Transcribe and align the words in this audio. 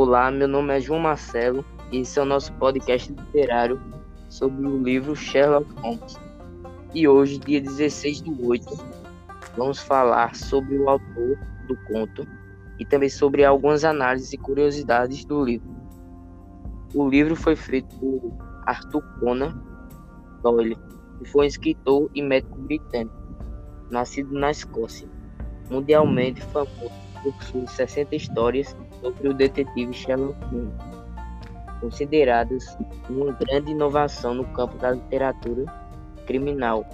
Olá, 0.00 0.30
meu 0.30 0.46
nome 0.46 0.76
é 0.76 0.80
João 0.80 1.00
Marcelo 1.00 1.64
e 1.90 2.02
esse 2.02 2.20
é 2.20 2.22
o 2.22 2.24
nosso 2.24 2.52
podcast 2.52 3.12
literário 3.12 3.82
sobre 4.28 4.64
o 4.64 4.80
livro 4.80 5.16
Sherlock 5.16 5.68
Holmes. 5.80 6.16
E 6.94 7.08
hoje, 7.08 7.40
dia 7.40 7.60
16 7.60 8.20
do 8.20 8.46
8, 8.46 8.64
vamos 9.56 9.80
falar 9.80 10.36
sobre 10.36 10.78
o 10.78 10.88
autor 10.88 11.36
do 11.66 11.76
conto 11.88 12.24
e 12.78 12.86
também 12.86 13.08
sobre 13.08 13.44
algumas 13.44 13.84
análises 13.84 14.32
e 14.32 14.38
curiosidades 14.38 15.24
do 15.24 15.44
livro. 15.44 15.68
O 16.94 17.08
livro 17.08 17.34
foi 17.34 17.56
feito 17.56 17.92
por 17.96 18.38
Arthur 18.66 19.02
Conan 19.18 19.60
Doyle, 20.44 20.78
que 21.18 21.28
foi 21.28 21.46
um 21.46 21.48
escritor 21.48 22.08
e 22.14 22.22
médico 22.22 22.56
britânico, 22.56 23.16
nascido 23.90 24.32
na 24.32 24.52
Escócia, 24.52 25.08
mundialmente 25.68 26.40
famoso 26.40 26.92
por 27.20 27.42
suas 27.42 27.72
60 27.72 28.14
histórias 28.14 28.76
sobre 29.00 29.28
o 29.28 29.34
detetive 29.34 29.92
Sherlock 29.92 30.38
Holmes, 30.46 30.74
consideradas 31.80 32.76
uma 33.08 33.32
grande 33.32 33.72
inovação 33.72 34.34
no 34.34 34.44
campo 34.48 34.76
da 34.78 34.92
literatura 34.92 35.64
criminal. 36.26 36.84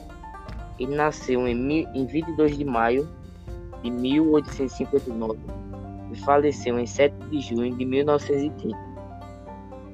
Ele 0.79 0.95
nasceu 0.95 1.47
em, 1.47 1.87
em 1.95 2.07
22 2.07 2.59
de 2.59 2.65
maio 2.65 3.09
de 3.83 3.91
1859 3.91 5.39
e 6.13 6.17
faleceu 6.21 6.79
em 6.79 6.87
7 6.87 7.15
de 7.31 7.41
junho 7.41 7.77
de 7.77 7.85
1930. 7.85 8.77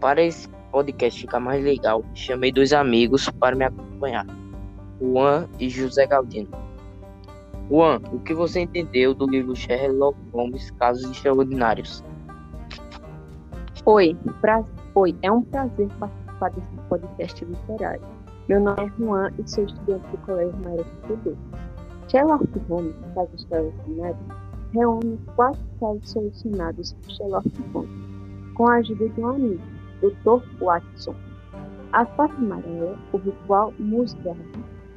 Para 0.01 0.23
esse 0.23 0.49
podcast 0.71 1.21
ficar 1.21 1.41
mais 1.41 1.63
legal, 1.63 2.05
chamei 2.15 2.53
dois 2.53 2.73
amigos 2.73 3.29
para 3.31 3.57
me 3.57 3.65
acompanhar, 3.65 4.27
Juan 5.01 5.49
e 5.59 5.69
José 5.69 6.07
Galdino. 6.07 6.49
Juan, 7.69 8.01
o 8.13 8.19
que 8.19 8.35
você 8.35 8.61
entendeu 8.61 9.15
do 9.15 9.29
livro 9.29 9.55
Sherlock 9.55 10.19
Holmes 10.33 10.71
Casos 10.73 11.09
Extraordinários? 11.11 12.03
Oi, 13.87 14.15
pra... 14.43 14.63
Oi, 14.95 15.17
é 15.23 15.33
um 15.33 15.41
prazer 15.41 15.89
participar 15.99 16.51
desse 16.51 16.89
podcast 16.91 17.45
literário. 17.47 18.03
Meu 18.47 18.61
nome 18.61 18.79
é 18.79 18.91
Juan 18.99 19.31
e 19.39 19.51
sou 19.51 19.65
estudante 19.65 20.07
do 20.09 20.19
Colégio 20.19 20.55
Maria 20.63 20.85
Futuro. 20.85 21.39
Sherlock 22.09 22.47
Holmes, 22.69 22.95
Casos 23.15 23.41
Extraordinários, 23.41 24.21
reúne 24.75 25.19
quatro 25.35 25.61
casos 25.81 26.11
solucionados 26.11 26.93
por 26.93 27.11
Sherlock 27.11 27.49
Holmes, 27.73 28.55
com 28.55 28.69
a 28.69 28.75
ajuda 28.75 29.09
de 29.09 29.21
um 29.21 29.29
amigo, 29.29 29.63
Dr. 30.03 30.63
Watson. 30.63 31.15
A 31.95 32.05
Fata 32.05 32.35
Amarela, 32.35 32.99
o 33.15 33.17
Ritual 33.17 33.73
Musgrave, 33.79 34.41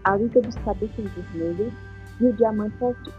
a 0.04 0.18
Liga 0.18 0.42
dos 0.42 0.56
Cabeças 0.56 1.10
Vermelhas 1.14 1.74
e 2.20 2.26
o 2.26 2.34
Diamante 2.34 2.84
Azul. 2.84 3.14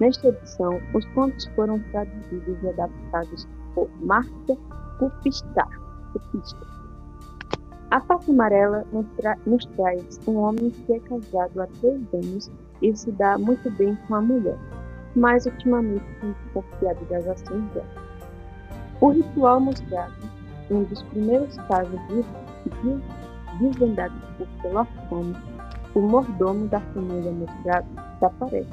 Nesta 0.00 0.28
edição, 0.28 0.80
os 0.92 1.04
contos 1.14 1.46
foram 1.54 1.78
traduzidos 1.92 2.62
e 2.62 2.68
adaptados 2.68 3.46
por 3.74 3.88
Márcia 4.00 4.56
Kupista. 4.98 5.66
A 7.90 8.00
face 8.00 8.30
amarela 8.30 8.84
nos, 8.92 9.06
tra 9.16 9.36
nos 9.46 9.64
traz 9.76 10.20
um 10.26 10.36
homem 10.36 10.70
que 10.70 10.92
é 10.92 11.00
casado 11.00 11.62
há 11.62 11.66
três 11.80 12.02
anos 12.12 12.50
e 12.82 12.94
se 12.94 13.10
dá 13.12 13.38
muito 13.38 13.70
bem 13.72 13.96
com 14.06 14.14
a 14.14 14.20
mulher, 14.20 14.58
mas 15.16 15.46
ultimamente 15.46 16.04
tem 16.20 16.34
desconfiado 16.44 17.04
das 17.06 17.26
ações 17.26 17.64
dela. 17.72 17.86
O 19.00 19.10
ritual 19.10 19.60
mostrado, 19.60 20.14
um 20.70 20.82
dos 20.84 21.02
primeiros 21.04 21.56
casos 21.56 21.98
de, 22.08 22.22
de 22.80 23.02
desvendados 23.58 24.18
por 24.36 24.46
Sherlock 24.60 24.90
o 25.94 26.00
mordomo 26.00 26.68
da 26.68 26.80
família 26.80 27.32
mostrado 27.32 27.86
desaparece, 28.14 28.68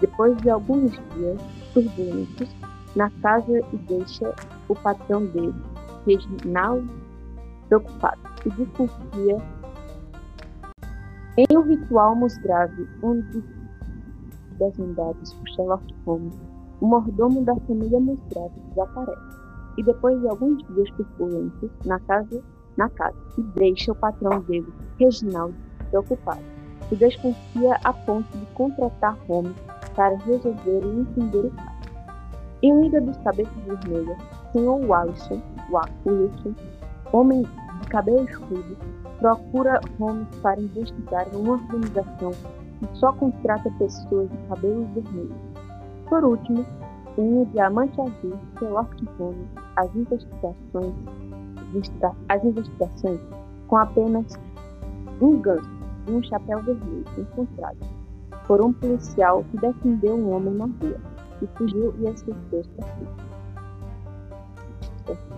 depois 0.00 0.36
de 0.38 0.50
alguns 0.50 0.92
dias 0.92 1.40
turbulentos, 1.72 2.48
na 2.96 3.10
casa 3.22 3.60
e 3.72 3.76
deixa 3.76 4.34
o 4.68 4.74
patrão 4.74 5.26
dele, 5.26 5.54
Reginaldo, 6.06 6.88
preocupado 7.68 8.20
e 8.46 8.50
desconfia. 8.50 9.38
Em 11.36 11.56
um 11.56 11.62
ritual 11.62 12.16
grave, 12.42 12.88
um 13.02 13.20
dos 13.20 13.44
desvendados 14.58 15.34
por 15.34 15.48
Sherlock 15.48 15.94
Holmes, 16.06 16.34
o 16.80 16.86
mordomo 16.86 17.44
da 17.44 17.56
família 17.56 17.98
Musgrave 17.98 18.60
desaparece 18.68 19.44
e 19.76 19.82
depois 19.82 20.20
de 20.20 20.28
alguns 20.28 20.62
dias 20.68 20.90
turbulentos 20.92 21.70
na 21.84 21.98
casa, 22.00 22.42
na 22.76 22.88
casa 22.90 23.16
e 23.36 23.42
deixa 23.42 23.92
o 23.92 23.96
patrão 23.96 24.40
dele, 24.42 24.72
Reginaldo, 24.98 25.54
preocupado 25.90 26.42
e 26.90 26.96
desconfia 26.96 27.78
a 27.82 27.92
ponto 27.92 28.36
de 28.36 28.46
contratar 28.54 29.16
Holmes 29.26 29.56
para 29.94 30.16
resolver 30.18 30.82
e 30.84 31.00
entender 31.00 31.46
o 31.46 31.50
caso. 31.50 31.73
Em 32.62 32.80
Liga 32.80 33.00
dos 33.00 33.16
Cabeças 33.18 33.52
Vermelhas, 33.66 34.18
Sr. 34.52 34.86
Wallison, 34.86 35.42
Wilson, 36.06 36.54
homem 37.12 37.42
de 37.42 37.88
cabelo 37.88 38.24
escuro, 38.24 38.76
procura 39.18 39.80
Holmes 39.98 40.28
para 40.42 40.60
investigar 40.60 41.26
uma 41.34 41.52
organização 41.54 42.30
que 42.30 42.98
só 42.98 43.12
contrata 43.12 43.70
pessoas 43.78 44.30
de 44.30 44.36
cabelos 44.48 44.88
vermelhos. 44.90 45.36
Por 46.08 46.24
último, 46.24 46.64
O 47.16 47.46
Diamante 47.52 48.00
Azul, 48.00 48.38
Sherlock 48.58 49.04
Holmes 49.18 49.48
as 49.76 49.94
investigações, 49.94 50.94
as 52.28 52.44
investigações 52.44 53.20
com 53.68 53.76
apenas 53.76 54.26
um 55.20 55.40
gancho 55.40 55.70
e 56.08 56.12
um 56.12 56.22
chapéu 56.22 56.62
vermelho 56.62 57.04
encontrado 57.16 57.78
por 58.46 58.64
um 58.64 58.72
policial 58.72 59.44
que 59.50 59.58
defendeu 59.58 60.16
um 60.16 60.34
homem 60.34 60.54
na 60.54 60.64
rua 60.64 61.13
e 61.44 61.58
fugiu 61.58 61.94
e 62.00 62.04
para 62.04 62.62
si. 62.62 62.70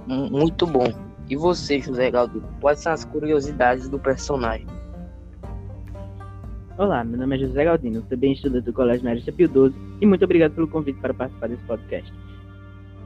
Muito 0.07 0.67
bom. 0.67 0.87
E 1.29 1.37
você, 1.37 1.81
José 1.81 2.11
Galdino, 2.11 2.49
quais 2.61 2.79
são 2.79 2.93
as 2.93 3.05
curiosidades 3.05 3.89
do 3.89 3.99
personagem? 3.99 4.67
Olá, 6.79 7.03
meu 7.03 7.19
nome 7.19 7.37
é 7.37 7.39
José 7.41 7.65
Galdino, 7.65 8.03
também 8.03 8.33
estudante 8.33 8.67
do 8.67 8.73
Colégio 8.73 9.05
Marista 9.05 9.33
Pio 9.33 9.49
XII 9.49 9.75
e 10.01 10.07
muito 10.07 10.25
obrigado 10.25 10.53
pelo 10.53 10.69
convite 10.69 11.01
para 11.01 11.13
participar 11.13 11.49
desse 11.49 11.63
podcast. 11.65 12.13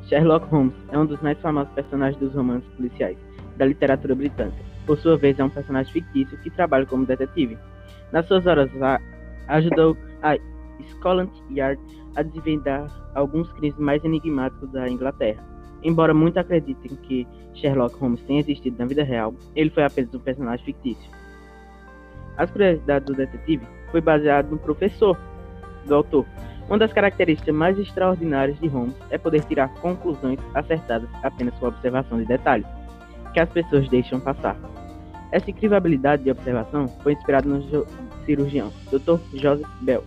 Sherlock 0.07 0.47
Holmes 0.49 0.75
é 0.91 0.99
um 0.99 1.07
dos 1.07 1.21
mais 1.23 1.39
famosos 1.39 1.73
personagens 1.73 2.21
dos 2.21 2.35
romances 2.35 2.69
policiais 2.75 3.17
da 3.57 3.65
literatura 3.65 4.15
britânica. 4.15 4.59
Por 4.85 4.99
sua 4.99 5.17
vez, 5.17 5.39
é 5.39 5.45
um 5.45 5.49
personagem 5.49 5.93
fictício 5.93 6.37
que 6.39 6.51
trabalha 6.51 6.85
como 6.85 7.07
detetive. 7.07 7.57
Nas 8.13 8.27
suas 8.27 8.45
horas 8.45 8.69
ajudou 9.47 9.97
a 10.23 10.37
Scotland 10.91 11.31
Yard 11.51 11.81
a 12.17 12.23
desvendar 12.23 12.89
alguns 13.15 13.51
crimes 13.53 13.79
mais 13.79 14.05
enigmáticos 14.05 14.71
da 14.71 14.89
Inglaterra. 14.89 15.45
Embora 15.83 16.13
muitos 16.13 16.37
acreditem 16.37 16.97
que 16.97 17.27
Sherlock 17.55 17.97
Holmes 17.99 18.21
tenha 18.23 18.41
existido 18.41 18.77
na 18.79 18.87
vida 18.87 19.03
real, 19.03 19.35
ele 19.55 19.71
foi 19.71 19.85
apenas 19.85 20.15
um 20.15 20.19
personagem 20.19 20.65
fictício. 20.65 21.11
As 22.37 22.51
curiosidades 22.51 23.07
do 23.07 23.15
detetive 23.15 23.67
foi 23.91 24.01
baseado 24.01 24.51
no 24.51 24.59
professor 24.59 25.19
do 25.87 25.95
autor. 25.95 26.27
Uma 26.69 26.79
das 26.79 26.93
características 26.93 27.55
mais 27.55 27.79
extraordinárias 27.79 28.59
de 28.61 28.69
Holmes 28.69 28.95
é 29.11 29.19
poder 29.19 29.43
tirar 29.45 29.69
conclusões 29.75 30.39
acertadas 30.55 31.09
apenas 31.23 31.55
com 31.59 31.67
a 31.67 31.69
observação 31.71 32.19
de 32.19 32.27
detalhes 32.27 32.67
que 33.33 33.41
as 33.41 33.49
pessoas 33.49 33.89
deixam 33.89 34.21
passar. 34.21 34.57
Essa 35.33 35.51
incrível 35.51 35.77
habilidade 35.77 36.25
de 36.25 36.31
observação 36.31 36.89
foi 37.03 37.13
inspirada 37.13 37.49
no 37.49 37.63
cirurgião 38.25 38.71
Dr. 38.91 39.19
Joseph 39.35 39.69
Bell, 39.81 40.05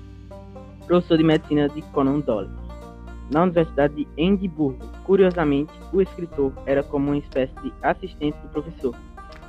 professor 0.88 1.18
de 1.18 1.24
medicina 1.24 1.70
de 1.70 1.82
Conan 1.82 2.20
Doyle, 2.20 2.50
na 3.32 3.44
Universidade 3.44 3.96
de 3.96 4.08
Edimburgo. 4.18 4.86
Curiosamente, 5.06 5.72
o 5.92 6.02
escritor 6.02 6.52
era 6.66 6.84
como 6.84 7.08
uma 7.08 7.18
espécie 7.18 7.54
de 7.62 7.74
assistente 7.82 8.38
do 8.40 8.50
professor, 8.50 8.96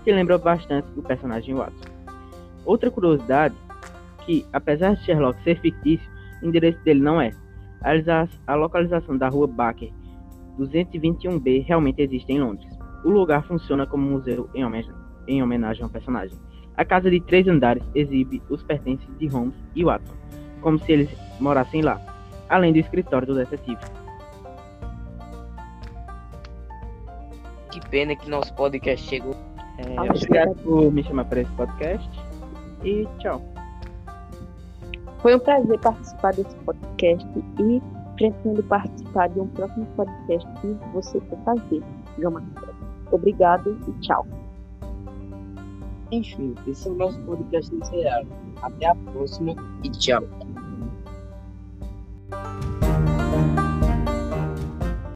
que 0.03 0.12
lembra 0.12 0.39
bastante 0.39 0.89
o 0.97 1.03
personagem 1.03 1.55
Watson. 1.55 1.89
Outra 2.65 2.91
curiosidade, 2.91 3.55
que 4.25 4.47
apesar 4.53 4.95
de 4.95 5.05
Sherlock 5.05 5.43
ser 5.43 5.61
fictício, 5.61 6.09
o 6.43 6.47
endereço 6.47 6.78
dele 6.84 7.00
não 7.00 7.21
é. 7.21 7.33
A 8.47 8.54
localização 8.54 9.19
da 9.19 9.28
rua 9.28 9.47
Baker 9.47 9.91
221B 10.59 11.66
realmente 11.66 12.01
existe 12.01 12.33
em 12.33 12.41
Londres. 12.41 12.72
O 13.04 13.10
lugar 13.10 13.47
funciona 13.47 13.86
como 13.86 14.09
museu 14.09 14.48
em 14.54 14.65
homenagem, 14.65 14.95
em 15.28 15.42
homenagem 15.42 15.83
ao 15.83 15.91
personagem. 15.91 16.39
A 16.77 16.84
casa 16.84 17.10
de 17.10 17.21
três 17.21 17.47
andares 17.47 17.83
exibe 17.95 18.42
os 18.48 18.63
pertences 18.63 19.07
de 19.19 19.27
Holmes 19.27 19.54
e 19.75 19.84
Watson, 19.84 20.15
como 20.65 20.78
se 20.78 20.91
eles 20.91 21.11
morassem 21.39 21.83
lá, 21.83 22.01
além 22.49 22.72
do 22.72 22.78
escritório 22.78 23.27
do 23.27 23.34
detetive. 23.34 23.78
Que 27.71 27.81
pena 27.91 28.16
que 28.16 28.28
nosso 28.31 28.53
podcast 28.55 29.07
chegou. 29.07 29.37
É, 29.78 30.01
obrigado 30.01 30.55
por 30.63 30.91
me 30.91 31.05
chamar 31.05 31.27
para 31.27 31.43
esse 31.43 31.51
podcast 31.53 32.11
e 32.83 33.07
tchau. 33.19 33.43
Foi 35.19 35.37
um 35.37 35.39
prazer 35.39 35.78
participar 35.81 36.33
desse 36.33 36.57
podcast 36.57 37.28
e 37.60 37.83
pretendo 38.17 38.63
participar 38.63 39.28
de 39.28 39.41
um 39.41 39.49
próximo 39.49 39.87
podcast 39.97 40.49
que 40.60 40.77
você 40.93 41.21
for 41.21 41.39
fazer, 41.45 41.83
João 42.19 42.43
Obrigado 43.10 43.78
e 43.87 43.93
tchau. 44.01 44.27
Enfim, 46.10 46.55
esse 46.67 46.89
é 46.89 46.91
o 46.91 46.95
nosso 46.95 47.19
podcast 47.21 47.75
literário. 47.75 48.28
Até 48.63 48.87
a 48.87 48.95
próxima 48.95 49.55
e 49.83 49.91
tchau. 49.91 50.22